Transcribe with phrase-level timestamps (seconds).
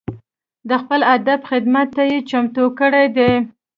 [0.69, 3.31] د خپل ادب خدمت ته یې چمتو کړي دي.